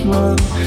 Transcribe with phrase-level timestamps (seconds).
[0.00, 0.59] Englishman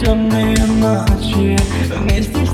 [0.00, 1.58] темные ночи
[1.98, 2.46] Вместе